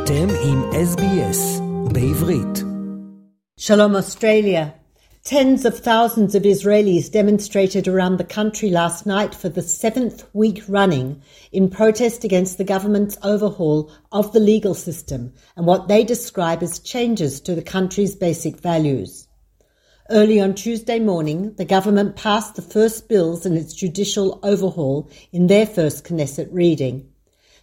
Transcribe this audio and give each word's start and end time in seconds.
אתם 0.00 0.28
עם 0.44 0.62
SBS 0.70 1.62
בעברית. 1.92 2.64
Shalom 3.58 3.96
Australia. 3.96 4.64
Tens 5.24 5.64
of 5.64 5.78
thousands 5.78 6.34
of 6.34 6.42
Israelis 6.42 7.10
demonstrated 7.10 7.88
around 7.88 8.16
the 8.16 8.32
country 8.38 8.70
last 8.70 9.06
night 9.06 9.34
for 9.34 9.48
the 9.48 9.62
seventh 9.62 10.24
week 10.32 10.62
running 10.68 11.20
in 11.52 11.68
protest 11.68 12.24
against 12.24 12.58
the 12.58 12.70
government's 12.74 13.18
overhaul 13.22 13.90
of 14.12 14.32
the 14.32 14.44
legal 14.52 14.74
system 14.74 15.32
and 15.56 15.66
what 15.66 15.88
they 15.88 16.04
describe 16.04 16.62
as 16.62 16.78
changes 16.78 17.40
to 17.40 17.54
the 17.54 17.68
country's 17.76 18.14
basic 18.14 18.54
values. 18.70 19.26
Early 20.08 20.40
on 20.40 20.54
Tuesday 20.54 21.00
morning, 21.00 21.54
the 21.60 21.64
government 21.76 22.14
passed 22.14 22.54
the 22.54 22.62
first 22.62 23.08
bills 23.08 23.44
in 23.44 23.56
its 23.56 23.74
judicial 23.74 24.38
overhaul 24.42 25.10
in 25.32 25.48
their 25.48 25.66
first 25.66 26.04
Knesset 26.04 26.48
reading. 26.52 26.96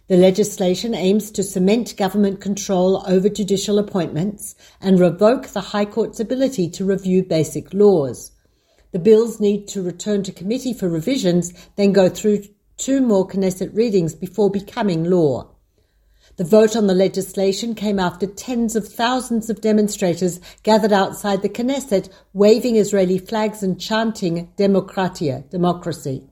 The 0.09 0.17
legislation 0.17 0.95
aims 0.95 1.29
to 1.29 1.43
cement 1.43 1.95
government 1.95 2.41
control 2.41 3.03
over 3.05 3.29
judicial 3.29 3.77
appointments 3.77 4.55
and 4.81 4.99
revoke 4.99 5.49
the 5.49 5.61
High 5.61 5.85
Court's 5.85 6.19
ability 6.19 6.67
to 6.71 6.83
review 6.83 7.21
basic 7.21 7.71
laws. 7.75 8.31
The 8.91 8.97
bills 8.97 9.39
need 9.39 9.67
to 9.67 9.83
return 9.83 10.23
to 10.23 10.31
committee 10.31 10.73
for 10.73 10.89
revisions, 10.89 11.53
then 11.75 11.93
go 11.93 12.09
through 12.09 12.45
two 12.75 13.01
more 13.01 13.27
Knesset 13.27 13.75
readings 13.77 14.15
before 14.15 14.49
becoming 14.49 15.03
law. 15.03 15.51
The 16.37 16.43
vote 16.43 16.75
on 16.75 16.87
the 16.87 16.95
legislation 16.95 17.75
came 17.75 17.99
after 17.99 18.25
tens 18.25 18.75
of 18.75 18.87
thousands 18.87 19.47
of 19.51 19.61
demonstrators 19.61 20.39
gathered 20.63 20.91
outside 20.91 21.43
the 21.43 21.49
Knesset, 21.49 22.09
waving 22.33 22.77
Israeli 22.77 23.19
flags 23.19 23.61
and 23.61 23.79
chanting 23.79 24.51
Demokratia, 24.57 25.47
democracy. 25.51 26.29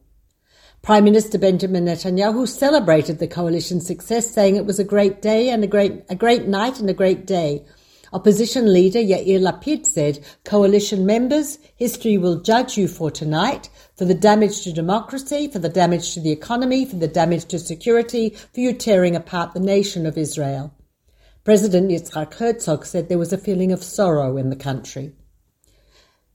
Prime 0.88 1.04
Minister 1.04 1.38
Benjamin 1.38 1.84
Netanyahu 1.84 2.48
celebrated 2.48 3.20
the 3.20 3.28
coalition's 3.28 3.86
success, 3.86 4.32
saying 4.32 4.56
it 4.56 4.66
was 4.66 4.80
a 4.80 4.86
great 4.86 5.22
day 5.22 5.50
and 5.50 5.62
a 5.62 5.68
great, 5.68 6.06
a 6.08 6.16
great 6.16 6.48
night 6.48 6.80
and 6.80 6.90
a 6.90 6.94
great 6.94 7.26
day. 7.28 7.66
Opposition 8.14 8.72
leader 8.72 9.00
Yair 9.00 9.42
Lapid 9.42 9.86
said, 9.86 10.26
coalition 10.46 11.06
members, 11.06 11.60
history 11.76 12.18
will 12.18 12.40
judge 12.40 12.78
you 12.78 12.88
for 12.88 13.12
tonight, 13.12 13.70
for 13.98 14.06
the 14.06 14.14
damage 14.14 14.62
to 14.62 14.72
democracy, 14.72 15.50
for 15.50 15.60
the 15.60 15.68
damage 15.68 16.14
to 16.14 16.22
the 16.22 16.32
economy, 16.32 16.86
for 16.86 16.96
the 16.96 17.10
damage 17.10 17.44
to 17.48 17.60
security, 17.60 18.30
for 18.54 18.62
you 18.62 18.72
tearing 18.72 19.14
apart 19.14 19.54
the 19.54 19.60
nation 19.60 20.06
of 20.06 20.18
Israel. 20.18 20.74
President 21.44 21.92
Yitzhak 21.92 22.34
Herzog 22.36 22.86
said 22.86 23.10
there 23.10 23.18
was 23.18 23.34
a 23.34 23.38
feeling 23.38 23.74
of 23.74 23.84
sorrow 23.84 24.38
in 24.38 24.50
the 24.50 24.56
country. 24.56 25.12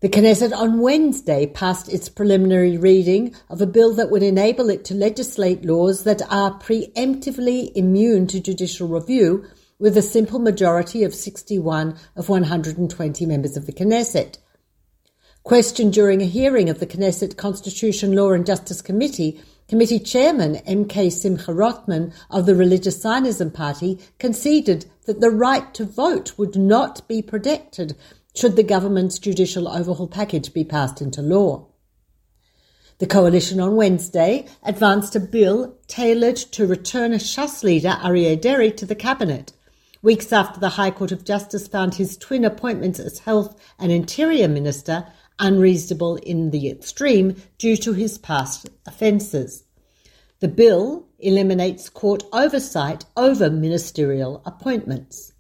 The 0.03 0.09
Knesset 0.09 0.53
on 0.53 0.81
Wednesday 0.81 1.47
passed 1.47 1.89
its 1.89 2.09
preliminary 2.09 2.77
reading 2.77 3.37
of 3.49 3.63
a 3.63 3.69
bill 3.69 3.95
that 3.95 4.11
would 4.11 4.25
enable 4.25 4.69
it 4.69 4.85
to 4.87 4.95
legislate 4.95 5.65
laws 5.65 6.03
that 6.03 6.23
are 6.29 6.59
preemptively 6.59 7.71
immune 7.77 8.27
to 8.27 8.41
judicial 8.41 8.89
review 8.89 9.45
with 9.79 9.97
a 9.97 10.03
simple 10.03 10.41
majority 10.41 11.05
of 11.05 11.15
61 11.15 11.97
of 12.17 12.29
120 12.29 13.27
members 13.27 13.57
of 13.57 13.67
the 13.67 13.73
Knesset. 13.73 14.39
Questioned 15.45 15.93
during 15.93 16.21
a 16.21 16.25
hearing 16.27 16.69
of 16.69 16.81
the 16.81 16.87
Knesset 16.89 17.37
Constitution, 17.37 18.17
Law 18.17 18.33
and 18.33 18.45
Justice 18.45 18.83
Committee, 18.83 19.41
Committee 19.69 20.01
Chairman 20.01 20.57
M.K. 20.67 21.11
Simcha 21.11 21.55
Rothman 21.55 22.13
of 22.29 22.47
the 22.47 22.57
Religious 22.57 23.01
Zionism 23.01 23.53
Party 23.53 24.01
conceded 24.19 24.87
that 25.07 25.21
the 25.21 25.31
right 25.31 25.73
to 25.75 25.85
vote 25.85 26.37
would 26.37 26.57
not 26.57 27.07
be 27.07 27.23
protected 27.23 27.95
should 28.35 28.57
the 28.57 28.63
government's 28.63 29.19
judicial 29.19 29.69
overhaul 29.69 30.09
package 30.09 30.53
be 30.53 30.65
passed 30.65 31.01
into 31.01 31.23
law. 31.23 31.67
The 32.99 33.07
coalition 33.07 33.61
on 33.61 33.77
Wednesday 33.77 34.47
advanced 34.63 35.17
a 35.17 35.21
bill 35.21 35.77
tailored 35.89 36.37
to 36.37 36.67
return 36.67 37.13
a 37.13 37.17
Shas 37.17 37.65
leader, 37.65 37.97
Aryeh 38.01 38.41
Deri, 38.41 38.71
to 38.73 38.87
the 38.87 38.95
cabinet, 38.95 39.53
weeks 40.03 40.33
after 40.33 40.61
the 40.61 40.71
High 40.71 40.93
Court 40.93 41.13
of 41.13 41.25
Justice 41.25 41.67
found 41.67 41.95
his 41.95 42.17
twin 42.17 42.45
appointments 42.45 43.01
as 43.01 43.19
Health 43.21 43.61
and 43.79 43.91
Interior 43.91 44.49
Minister 44.49 45.07
unreasonable 45.39 46.17
in 46.17 46.51
the 46.51 46.71
extreme 46.71 47.37
due 47.59 47.77
to 47.79 47.93
his 47.93 48.19
past 48.19 48.71
offences. 48.87 49.65
The 50.41 50.49
bill 50.49 51.07
eliminates 51.19 51.89
court 51.89 52.25
oversight 52.33 53.05
over 53.17 53.51
ministerial 53.51 54.43
appointments. 54.45 55.33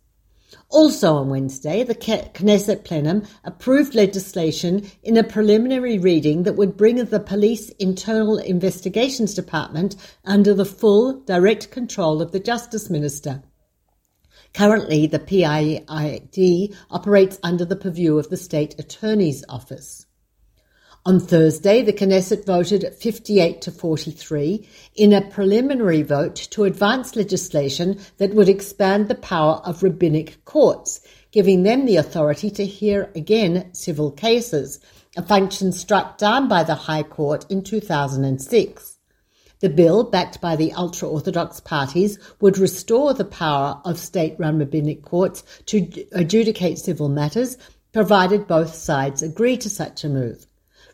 Also 0.72 1.16
on 1.16 1.28
Wednesday, 1.28 1.84
the 1.84 1.94
Knesset 1.94 2.82
plenum 2.82 3.24
approved 3.44 3.94
legislation 3.94 4.90
in 5.02 5.18
a 5.18 5.22
preliminary 5.22 5.98
reading 5.98 6.44
that 6.44 6.56
would 6.56 6.78
bring 6.78 6.96
the 6.96 7.20
Police 7.20 7.68
Internal 7.78 8.38
Investigations 8.38 9.34
Department 9.34 9.96
under 10.24 10.54
the 10.54 10.64
full 10.64 11.20
direct 11.24 11.70
control 11.70 12.22
of 12.22 12.32
the 12.32 12.40
Justice 12.40 12.88
Minister. 12.88 13.42
Currently, 14.54 15.08
the 15.08 15.18
PID 15.18 16.74
operates 16.90 17.38
under 17.42 17.66
the 17.66 17.76
purview 17.76 18.16
of 18.16 18.30
the 18.30 18.38
State 18.38 18.74
Attorney's 18.78 19.44
Office. 19.50 20.06
On 21.04 21.18
Thursday, 21.18 21.82
the 21.82 21.92
Knesset 21.92 22.46
voted 22.46 22.94
58 22.94 23.60
to 23.62 23.72
43 23.72 24.68
in 24.94 25.12
a 25.12 25.28
preliminary 25.30 26.02
vote 26.02 26.36
to 26.52 26.62
advance 26.62 27.16
legislation 27.16 27.98
that 28.18 28.34
would 28.34 28.48
expand 28.48 29.08
the 29.08 29.16
power 29.16 29.54
of 29.64 29.82
rabbinic 29.82 30.44
courts, 30.44 31.00
giving 31.32 31.64
them 31.64 31.86
the 31.86 31.96
authority 31.96 32.50
to 32.50 32.64
hear 32.64 33.10
again 33.16 33.74
civil 33.74 34.12
cases, 34.12 34.78
a 35.16 35.22
function 35.24 35.72
struck 35.72 36.18
down 36.18 36.46
by 36.46 36.62
the 36.62 36.76
High 36.76 37.02
Court 37.02 37.46
in 37.50 37.64
2006. 37.64 38.98
The 39.58 39.68
bill, 39.70 40.04
backed 40.04 40.40
by 40.40 40.54
the 40.54 40.72
ultra 40.72 41.08
Orthodox 41.08 41.58
parties, 41.58 42.16
would 42.40 42.58
restore 42.58 43.12
the 43.12 43.24
power 43.24 43.80
of 43.84 43.98
state 43.98 44.36
run 44.38 44.60
rabbinic 44.60 45.02
courts 45.02 45.42
to 45.66 46.06
adjudicate 46.12 46.78
civil 46.78 47.08
matters, 47.08 47.58
provided 47.92 48.46
both 48.46 48.72
sides 48.72 49.20
agree 49.20 49.56
to 49.56 49.68
such 49.68 50.04
a 50.04 50.08
move 50.08 50.46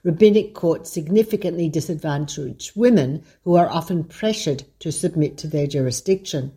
rabbinic 0.04 0.54
courts 0.54 0.90
significantly 0.90 1.68
disadvantage 1.68 2.72
women 2.74 3.22
who 3.42 3.54
are 3.56 3.68
often 3.68 4.04
pressured 4.04 4.64
to 4.78 4.92
submit 4.92 5.38
to 5.38 5.46
their 5.46 5.66
jurisdiction. 5.66 6.52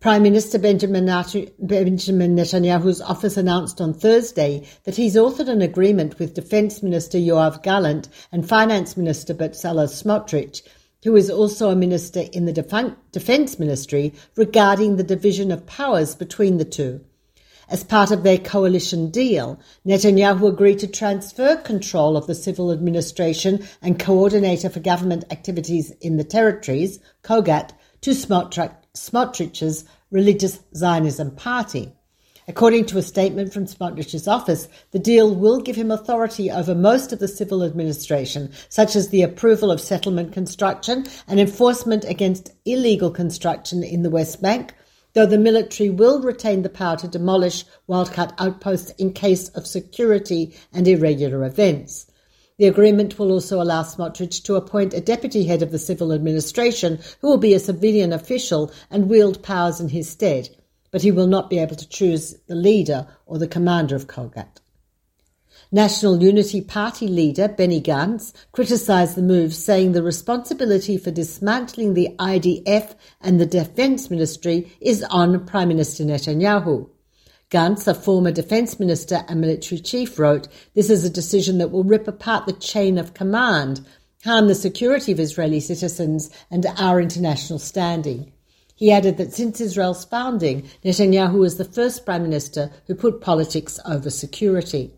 Prime 0.00 0.22
Minister 0.22 0.58
Benjamin 0.58 1.06
Netanyahu's 1.06 3.00
office 3.00 3.38
announced 3.38 3.80
on 3.80 3.94
Thursday 3.94 4.66
that 4.84 4.96
he's 4.96 5.16
authored 5.16 5.48
an 5.48 5.62
agreement 5.62 6.18
with 6.18 6.34
Defence 6.34 6.82
Minister 6.82 7.16
Yoav 7.16 7.62
Gallant 7.62 8.10
and 8.30 8.46
Finance 8.46 8.98
Minister 8.98 9.32
Bezalel 9.32 9.88
Smotrich, 9.88 10.60
who 11.04 11.16
is 11.16 11.30
also 11.30 11.70
a 11.70 11.76
minister 11.76 12.20
in 12.32 12.44
the 12.44 12.96
Defence 13.12 13.58
Ministry, 13.58 14.12
regarding 14.36 14.96
the 14.96 15.02
division 15.04 15.50
of 15.50 15.64
powers 15.64 16.14
between 16.14 16.58
the 16.58 16.66
two. 16.66 17.00
As 17.68 17.82
part 17.82 18.10
of 18.10 18.22
their 18.22 18.38
coalition 18.38 19.10
deal, 19.10 19.58
Netanyahu 19.86 20.48
agreed 20.48 20.80
to 20.80 20.86
transfer 20.86 21.56
control 21.56 22.16
of 22.16 22.26
the 22.26 22.34
civil 22.34 22.70
administration 22.70 23.66
and 23.80 23.98
coordinator 23.98 24.68
for 24.68 24.80
government 24.80 25.24
activities 25.30 25.90
in 26.00 26.16
the 26.18 26.24
territories, 26.24 27.00
COGAT, 27.22 27.72
to 28.02 28.10
Smotrich's 28.10 29.84
Religious 30.10 30.60
Zionism 30.76 31.30
Party. 31.30 31.92
According 32.46 32.84
to 32.86 32.98
a 32.98 33.02
statement 33.02 33.54
from 33.54 33.64
Smotrich's 33.64 34.28
office, 34.28 34.68
the 34.90 34.98
deal 34.98 35.34
will 35.34 35.62
give 35.62 35.76
him 35.76 35.90
authority 35.90 36.50
over 36.50 36.74
most 36.74 37.10
of 37.10 37.18
the 37.18 37.26
civil 37.26 37.62
administration, 37.62 38.52
such 38.68 38.94
as 38.94 39.08
the 39.08 39.22
approval 39.22 39.70
of 39.70 39.80
settlement 39.80 40.34
construction 40.34 41.06
and 41.26 41.40
enforcement 41.40 42.04
against 42.04 42.52
illegal 42.66 43.10
construction 43.10 43.82
in 43.82 44.02
the 44.02 44.10
West 44.10 44.42
Bank, 44.42 44.74
though 45.14 45.26
the 45.26 45.38
military 45.38 45.88
will 45.88 46.20
retain 46.20 46.62
the 46.62 46.68
power 46.68 46.96
to 46.96 47.08
demolish 47.08 47.64
wildcat 47.86 48.34
outposts 48.38 48.90
in 48.98 49.12
case 49.12 49.48
of 49.50 49.66
security 49.66 50.54
and 50.72 50.86
irregular 50.86 51.44
events. 51.44 52.06
The 52.58 52.66
agreement 52.66 53.18
will 53.18 53.32
also 53.32 53.60
allow 53.60 53.82
Smotrich 53.82 54.42
to 54.44 54.54
appoint 54.54 54.94
a 54.94 55.00
deputy 55.00 55.44
head 55.44 55.62
of 55.62 55.72
the 55.72 55.78
civil 55.78 56.12
administration 56.12 57.00
who 57.20 57.28
will 57.28 57.38
be 57.38 57.54
a 57.54 57.58
civilian 57.58 58.12
official 58.12 58.70
and 58.90 59.08
wield 59.08 59.42
powers 59.42 59.80
in 59.80 59.88
his 59.88 60.08
stead, 60.08 60.50
but 60.92 61.02
he 61.02 61.10
will 61.10 61.26
not 61.26 61.50
be 61.50 61.58
able 61.58 61.74
to 61.74 61.88
choose 61.88 62.36
the 62.46 62.54
leader 62.54 63.08
or 63.26 63.38
the 63.38 63.48
commander 63.48 63.96
of 63.96 64.06
COGAT. 64.06 64.60
National 65.74 66.22
Unity 66.22 66.60
Party 66.60 67.08
leader 67.08 67.48
Benny 67.48 67.80
Gantz 67.80 68.32
criticised 68.52 69.16
the 69.16 69.22
move, 69.22 69.52
saying 69.52 69.90
the 69.90 70.04
responsibility 70.04 70.96
for 70.96 71.10
dismantling 71.10 71.94
the 71.94 72.14
IDF 72.16 72.94
and 73.20 73.40
the 73.40 73.44
Defence 73.46 74.08
Ministry 74.08 74.72
is 74.80 75.02
on 75.10 75.44
Prime 75.46 75.66
Minister 75.66 76.04
Netanyahu. 76.04 76.88
Gantz, 77.50 77.88
a 77.88 77.94
former 77.94 78.30
defence 78.30 78.78
minister 78.78 79.24
and 79.26 79.40
military 79.40 79.80
chief, 79.80 80.16
wrote, 80.16 80.46
This 80.74 80.90
is 80.90 81.04
a 81.04 81.10
decision 81.10 81.58
that 81.58 81.72
will 81.72 81.82
rip 81.82 82.06
apart 82.06 82.46
the 82.46 82.52
chain 82.52 82.96
of 82.96 83.12
command, 83.12 83.84
harm 84.24 84.46
the 84.46 84.54
security 84.54 85.10
of 85.10 85.18
Israeli 85.18 85.58
citizens 85.58 86.30
and 86.52 86.66
our 86.78 87.00
international 87.00 87.58
standing. 87.58 88.32
He 88.76 88.92
added 88.92 89.16
that 89.16 89.32
since 89.32 89.60
Israel's 89.60 90.04
founding, 90.04 90.68
Netanyahu 90.84 91.40
was 91.40 91.56
the 91.56 91.64
first 91.64 92.04
prime 92.06 92.22
minister 92.22 92.70
who 92.86 92.94
put 92.94 93.20
politics 93.20 93.80
over 93.84 94.08
security. 94.08 94.92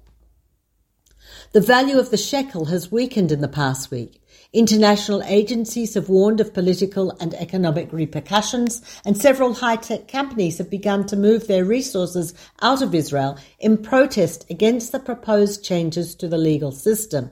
The 1.52 1.60
value 1.60 1.98
of 1.98 2.10
the 2.10 2.16
shekel 2.16 2.66
has 2.66 2.93
weakened 2.93 3.31
in 3.31 3.40
the 3.40 3.48
past 3.48 3.90
week. 3.90 4.20
International 4.52 5.22
agencies 5.22 5.94
have 5.94 6.08
warned 6.08 6.40
of 6.40 6.52
political 6.52 7.16
and 7.20 7.34
economic 7.34 7.93
repercussions, 7.93 8.82
and 9.04 9.16
several 9.16 9.54
high-tech 9.54 10.08
companies 10.08 10.58
have 10.58 10.70
begun 10.70 11.06
to 11.06 11.16
move 11.16 11.46
their 11.46 11.64
resources 11.64 12.34
out 12.62 12.82
of 12.82 12.94
Israel 12.94 13.38
in 13.58 13.78
protest 13.78 14.44
against 14.50 14.93
the 14.93 14.98
proposed 14.98 15.64
changes 15.64 16.14
to 16.16 16.28
the 16.28 16.38
legal 16.38 16.72
system. 16.72 17.31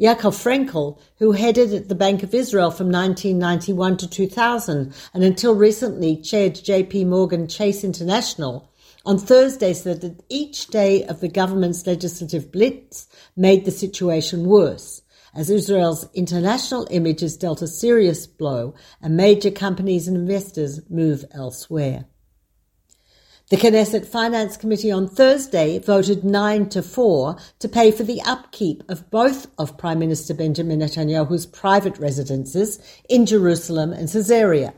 Yaakov 0.00 0.34
Frenkel, 0.34 0.98
who 1.18 1.32
headed 1.32 1.88
the 1.88 1.94
Bank 1.94 2.22
of 2.22 2.34
Israel 2.34 2.70
from 2.70 2.90
1991 2.90 3.98
to 3.98 4.08
2000 4.08 4.92
and 5.14 5.24
until 5.24 5.54
recently 5.54 6.16
chaired 6.16 6.54
JP 6.54 7.06
Morgan 7.06 7.46
Chase 7.46 7.84
International, 7.84 8.68
on 9.04 9.18
Thursday 9.18 9.74
said 9.74 10.00
that 10.02 10.22
each 10.28 10.68
day 10.68 11.04
of 11.04 11.20
the 11.20 11.28
government's 11.28 11.86
legislative 11.86 12.52
blitz 12.52 13.08
made 13.36 13.64
the 13.64 13.70
situation 13.70 14.46
worse, 14.46 15.02
as 15.34 15.50
Israel's 15.50 16.08
international 16.14 16.86
image 16.90 17.22
is 17.22 17.36
dealt 17.36 17.62
a 17.62 17.66
serious 17.66 18.26
blow 18.26 18.74
and 19.00 19.16
major 19.16 19.50
companies 19.50 20.06
and 20.06 20.16
investors 20.16 20.80
move 20.90 21.24
elsewhere. 21.32 22.04
The 23.50 23.58
Knesset 23.58 24.06
Finance 24.06 24.56
Committee 24.56 24.90
on 24.90 25.08
Thursday 25.08 25.78
voted 25.78 26.24
9 26.24 26.70
to 26.70 26.82
4 26.82 27.36
to 27.58 27.68
pay 27.68 27.90
for 27.90 28.02
the 28.02 28.22
upkeep 28.22 28.82
of 28.88 29.10
both 29.10 29.46
of 29.58 29.76
Prime 29.76 29.98
Minister 29.98 30.32
Benjamin 30.32 30.80
Netanyahu's 30.80 31.44
private 31.44 31.98
residences 31.98 32.78
in 33.10 33.26
Jerusalem 33.26 33.92
and 33.92 34.10
Caesarea. 34.10 34.72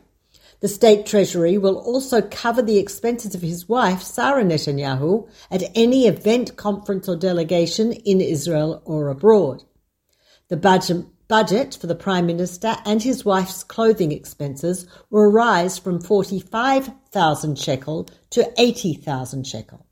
The 0.60 0.68
state 0.68 1.06
treasury 1.06 1.58
will 1.58 1.76
also 1.76 2.22
cover 2.22 2.62
the 2.62 2.78
expenses 2.78 3.34
of 3.34 3.42
his 3.42 3.68
wife, 3.68 4.02
Sarah 4.02 4.44
Netanyahu, 4.44 5.28
at 5.50 5.70
any 5.74 6.06
event, 6.06 6.56
conference, 6.56 7.08
or 7.08 7.16
delegation 7.16 7.92
in 7.92 8.20
Israel 8.20 8.82
or 8.84 9.08
abroad. 9.08 9.64
The 10.48 10.56
budget 10.56 11.06
budget 11.28 11.76
for 11.80 11.86
the 11.86 11.94
Prime 11.94 12.26
Minister 12.26 12.76
and 12.84 13.02
his 13.02 13.24
wife's 13.24 13.64
clothing 13.64 14.12
expenses 14.12 14.86
will 15.10 15.30
rise 15.30 15.78
from 15.78 16.00
45,000 16.00 17.58
shekel 17.58 18.08
to 18.30 18.52
80,000 18.58 19.46
shekel. 19.46 19.86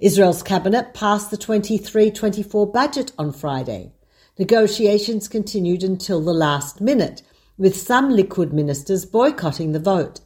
Israel's 0.00 0.42
cabinet 0.42 0.92
passed 0.92 1.30
the 1.30 1.38
23-24 1.38 2.72
budget 2.72 3.12
on 3.18 3.32
Friday. 3.32 3.92
Negotiations 4.38 5.28
continued 5.28 5.82
until 5.82 6.20
the 6.20 6.34
last 6.34 6.80
minute, 6.80 7.22
with 7.58 7.76
some 7.76 8.10
Likud 8.10 8.52
ministers 8.52 9.06
boycotting 9.06 9.72
the 9.72 9.80
vote. 9.80 10.20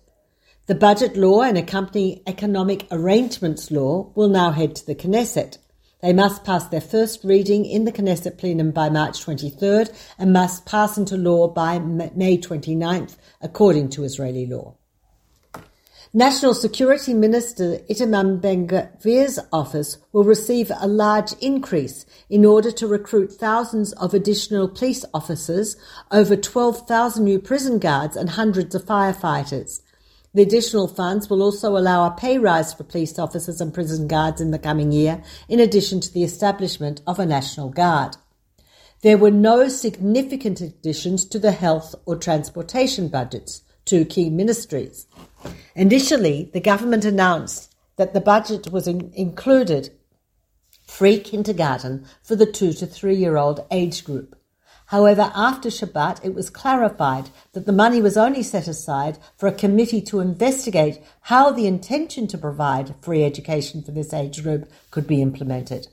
The 0.66 0.74
budget 0.74 1.16
law 1.16 1.42
and 1.42 1.56
accompanying 1.56 2.22
economic 2.26 2.86
arrangements 2.90 3.70
law 3.70 4.12
will 4.14 4.28
now 4.28 4.50
head 4.50 4.74
to 4.76 4.86
the 4.86 4.94
Knesset. 4.94 5.58
They 6.02 6.12
must 6.12 6.44
pass 6.44 6.66
their 6.68 6.80
first 6.80 7.24
reading 7.24 7.66
in 7.66 7.84
the 7.84 7.92
Knesset 7.92 8.38
plenum 8.38 8.70
by 8.70 8.88
March 8.88 9.24
23rd 9.24 9.94
and 10.18 10.32
must 10.32 10.66
pass 10.66 10.96
into 10.96 11.16
law 11.16 11.48
by 11.48 11.78
May 11.78 12.38
29th, 12.38 13.16
according 13.40 13.90
to 13.90 14.04
Israeli 14.04 14.46
law. 14.46 14.76
National 16.12 16.54
Security 16.54 17.14
Minister 17.14 17.78
Itamar 17.88 18.40
Ben-Gvir's 18.40 19.38
office 19.52 19.96
will 20.12 20.24
receive 20.24 20.72
a 20.80 20.88
large 20.88 21.32
increase 21.34 22.04
in 22.28 22.44
order 22.44 22.72
to 22.72 22.88
recruit 22.88 23.32
thousands 23.32 23.92
of 23.92 24.12
additional 24.12 24.66
police 24.66 25.04
officers, 25.14 25.76
over 26.10 26.34
12,000 26.34 27.22
new 27.22 27.38
prison 27.38 27.78
guards 27.78 28.16
and 28.16 28.30
hundreds 28.30 28.74
of 28.74 28.84
firefighters. 28.84 29.82
The 30.34 30.42
additional 30.42 30.88
funds 30.88 31.30
will 31.30 31.42
also 31.42 31.76
allow 31.76 32.04
a 32.04 32.10
pay 32.10 32.38
rise 32.38 32.74
for 32.74 32.82
police 32.82 33.16
officers 33.16 33.60
and 33.60 33.72
prison 33.72 34.08
guards 34.08 34.40
in 34.40 34.50
the 34.50 34.58
coming 34.58 34.90
year, 34.90 35.22
in 35.48 35.60
addition 35.60 36.00
to 36.00 36.12
the 36.12 36.24
establishment 36.24 37.02
of 37.06 37.20
a 37.20 37.26
National 37.26 37.68
Guard. 37.68 38.16
There 39.02 39.16
were 39.16 39.30
no 39.30 39.68
significant 39.68 40.60
additions 40.60 41.24
to 41.26 41.38
the 41.38 41.52
health 41.52 41.94
or 42.04 42.16
transportation 42.16 43.06
budgets, 43.06 43.62
two 43.90 44.04
key 44.04 44.30
ministries. 44.30 45.08
Initially, 45.74 46.48
the 46.52 46.60
government 46.60 47.04
announced 47.04 47.74
that 47.96 48.14
the 48.14 48.20
budget 48.20 48.70
was 48.70 48.86
in- 48.86 49.10
included 49.14 49.90
free 50.86 51.18
kindergarten 51.18 52.06
for 52.22 52.36
the 52.36 52.46
two 52.46 52.72
to 52.72 52.86
three 52.86 53.16
year 53.16 53.36
old 53.36 53.66
age 53.72 54.04
group. 54.04 54.36
However, 54.86 55.32
after 55.34 55.70
Shabbat, 55.70 56.24
it 56.24 56.34
was 56.34 56.50
clarified 56.50 57.30
that 57.52 57.66
the 57.66 57.72
money 57.72 58.00
was 58.00 58.16
only 58.16 58.44
set 58.44 58.68
aside 58.68 59.18
for 59.36 59.48
a 59.48 59.62
committee 59.64 60.02
to 60.02 60.20
investigate 60.20 61.00
how 61.22 61.50
the 61.50 61.66
intention 61.66 62.28
to 62.28 62.38
provide 62.38 62.94
free 63.02 63.24
education 63.24 63.82
for 63.82 63.90
this 63.90 64.12
age 64.12 64.42
group 64.42 64.70
could 64.92 65.08
be 65.08 65.20
implemented. 65.20 65.88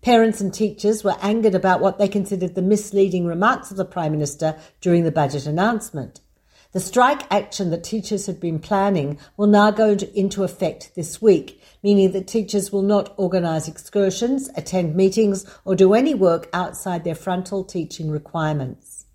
Parents 0.00 0.40
and 0.40 0.54
teachers 0.54 1.02
were 1.02 1.16
angered 1.20 1.56
about 1.56 1.80
what 1.80 1.98
they 1.98 2.08
considered 2.08 2.54
the 2.54 2.62
misleading 2.62 3.26
remarks 3.26 3.72
of 3.72 3.76
the 3.76 3.84
Prime 3.84 4.12
Minister 4.12 4.56
during 4.80 5.02
the 5.02 5.12
budget 5.12 5.46
announcement. 5.46 6.20
The 6.72 6.78
strike 6.78 7.22
action 7.32 7.70
that 7.70 7.82
teachers 7.82 8.26
had 8.26 8.38
been 8.38 8.60
planning 8.60 9.18
will 9.36 9.48
now 9.48 9.72
go 9.72 9.96
into 10.14 10.44
effect 10.44 10.92
this 10.94 11.20
week, 11.20 11.60
meaning 11.82 12.12
that 12.12 12.28
teachers 12.28 12.70
will 12.70 12.82
not 12.82 13.12
organise 13.16 13.66
excursions, 13.66 14.48
attend 14.54 14.94
meetings, 14.94 15.44
or 15.64 15.74
do 15.74 15.94
any 15.94 16.14
work 16.14 16.48
outside 16.52 17.02
their 17.02 17.16
frontal 17.16 17.64
teaching 17.64 18.08
requirements. 18.08 19.06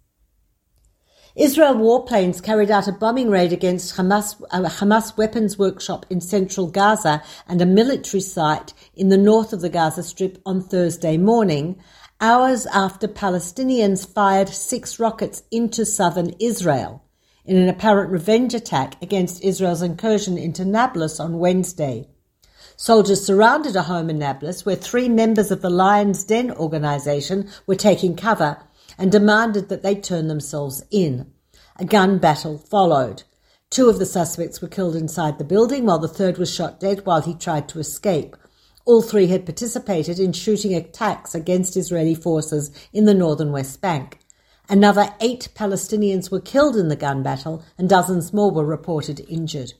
Israel 1.38 1.76
warplanes 1.76 2.44
carried 2.44 2.70
out 2.70 2.90
a 2.90 2.92
bombing 2.92 3.30
raid 3.30 3.54
against 3.54 3.96
Hamas, 3.96 4.38
a 4.52 4.64
Hamas 4.64 5.18
weapons 5.18 5.58
workshop 5.58 6.06
in 6.10 6.20
central 6.20 6.68
Gaza 6.68 7.24
and 7.48 7.62
a 7.62 7.66
military 7.66 8.22
site 8.22 8.74
in 8.96 9.08
the 9.08 9.18
north 9.18 9.54
of 9.54 9.62
the 9.62 9.70
Gaza 9.70 10.04
Strip 10.04 10.42
on 10.46 10.62
Thursday 10.62 11.16
morning, 11.16 11.82
hours 12.20 12.66
after 12.66 13.08
Palestinians 13.08 14.06
fired 14.06 14.50
six 14.50 15.00
rockets 15.00 15.44
into 15.52 15.86
southern 15.86 16.32
Israel 16.42 17.02
in 17.46 17.58
an 17.58 17.70
apparent 17.70 18.12
revenge 18.12 18.54
attack 18.54 19.02
against 19.02 19.44
Israel's 19.44 19.82
incursion 19.82 20.38
into 20.38 20.66
Nablus 20.66 21.20
on 21.20 21.40
Wednesday. 21.40 22.08
Soldiers 22.78 23.26
surrounded 23.26 23.76
a 23.76 23.84
home 23.84 24.10
in 24.10 24.20
Nablus 24.20 24.66
where 24.66 24.76
three 24.76 25.08
members 25.08 25.52
of 25.52 25.62
the 25.62 25.70
Lion's 25.70 26.24
Den 26.24 26.52
organization 26.52 27.50
were 27.66 27.76
taking 27.76 28.16
cover 28.16 28.58
and 28.98 29.12
demanded 29.12 29.70
that 29.70 29.84
they 29.84 29.96
turn 29.96 30.28
themselves 30.28 30.84
in. 30.92 31.32
A 31.78 31.86
gun 31.86 32.18
battle 32.18 32.58
followed. 32.58 33.24
Two 33.70 33.90
of 33.90 34.00
the 34.00 34.06
suspects 34.06 34.62
were 34.62 34.68
killed 34.68 34.96
inside 34.96 35.38
the 35.38 35.44
building 35.44 35.86
while 35.86 36.00
the 36.00 36.08
third 36.08 36.38
was 36.38 36.54
shot 36.54 36.80
dead 36.80 37.06
while 37.06 37.22
he 37.22 37.34
tried 37.34 37.70
to 37.70 37.80
escape. 37.80 38.36
All 38.86 39.02
three 39.02 39.28
had 39.28 39.46
participated 39.46 40.20
in 40.20 40.32
shooting 40.32 40.74
attacks 40.74 41.34
against 41.34 41.76
Israeli 41.76 42.16
forces 42.16 42.72
in 42.94 43.06
the 43.06 43.14
northern 43.14 43.52
West 43.52 43.82
Bank. 43.82 44.20
Another 44.68 45.14
eight 45.22 45.50
Palestinians 45.56 46.32
were 46.32 46.40
killed 46.40 46.76
in 46.76 46.88
the 46.88 46.96
gun 46.96 47.22
battle 47.22 47.64
and 47.78 47.88
dozens 47.88 48.34
more 48.34 48.52
were 48.52 48.66
reported 48.66 49.26
injured. 49.30 49.74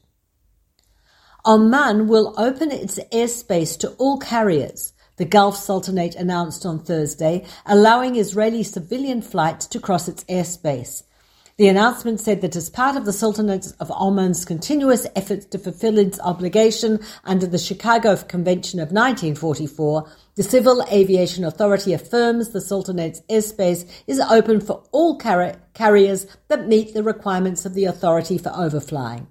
Oman 1.46 2.08
will 2.08 2.34
open 2.38 2.72
its 2.72 3.00
airspace 3.12 3.78
to 3.80 3.92
all 3.94 4.18
carriers, 4.18 4.94
the 5.18 5.26
Gulf 5.26 5.58
Sultanate 5.58 6.16
announced 6.16 6.66
on 6.66 6.80
Thursday, 6.80 7.46
allowing 7.66 8.16
Israeli 8.16 8.64
civilian 8.64 9.22
flights 9.22 9.68
to 9.68 9.80
cross 9.80 10.08
its 10.08 10.24
airspace. 10.26 11.04
The 11.58 11.70
announcement 11.70 12.20
said 12.20 12.42
that 12.42 12.58
as 12.58 12.70
part 12.70 12.98
of 12.98 13.06
the 13.06 13.14
Sultanate 13.14 13.72
of 13.80 13.90
Oman's 13.90 14.44
continuous 14.44 15.08
efforts 15.16 15.46
to 15.46 15.58
fulfill 15.58 15.98
its 15.98 16.20
obligation 16.20 17.00
under 17.24 17.48
the 17.48 17.58
Chicago 17.58 18.18
Convention 18.18 18.82
of 18.82 18.92
1944, 18.92 20.06
the 20.36 20.44
Civil 20.44 20.84
Aviation 20.92 21.46
Authority 21.46 21.94
affirms 21.94 22.50
the 22.50 22.60
Sultanate's 22.60 23.22
airspace 23.30 23.90
is 24.06 24.20
open 24.20 24.60
for 24.60 24.84
all 24.92 25.18
car- 25.18 25.56
carriers 25.74 26.28
that 26.50 26.68
meet 26.68 26.94
the 26.94 27.04
requirements 27.04 27.66
of 27.66 27.74
the 27.74 27.86
authority 27.86 28.38
for 28.38 28.50
overflying. 28.50 29.28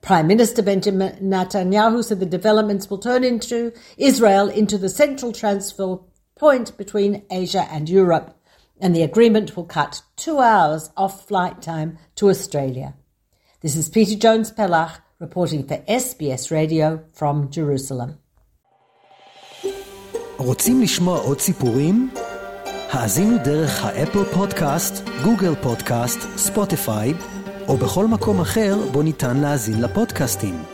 Prime 0.00 0.28
Minister 0.28 0.62
Benjamin 0.62 1.16
Netanyahu 1.16 2.04
said 2.04 2.20
the 2.20 2.26
developments 2.26 2.88
will 2.88 2.98
turn 2.98 3.24
into 3.24 3.72
Israel 3.96 4.48
into 4.48 4.78
the 4.78 4.88
central 4.88 5.32
transfer 5.32 5.98
point 6.36 6.76
between 6.76 7.24
Asia 7.32 7.66
and 7.68 7.88
Europe 7.88 8.38
and 8.84 8.94
the 8.94 9.06
agreement 9.10 9.48
will 9.56 9.68
cut 9.78 9.92
two 10.24 10.38
hours 10.50 10.82
off 11.02 11.14
flight 11.28 11.56
time 11.62 11.90
to 12.18 12.28
Australia. 12.28 12.88
This 13.62 13.74
is 13.80 13.88
Peta 13.88 14.16
Jones 14.24 14.48
Pellach 14.56 14.94
reporting 15.24 15.62
for 15.68 15.78
SBS 16.02 16.42
Radio 16.58 16.88
from 17.18 17.36
Jerusalem. 17.50 18.10
רוצים 20.38 20.82
לשמוע 20.82 21.18
עוד 21.18 21.40
סיפורים? 21.40 22.10
האזינו 22.90 23.36
דרך 23.44 23.84
האפל 23.84 24.24
פודקאסט, 24.24 25.08
גוגל 25.24 25.54
פודקאסט, 25.62 26.18
ספוטיפיי, 26.36 27.14
או 27.68 27.76
בכל 27.76 28.06
מקום 28.06 28.40
אחר 28.40 28.76
בו 28.92 29.02
ניתן 29.02 29.36
להאזין 29.36 29.80
לפודקאסטים. 29.80 30.73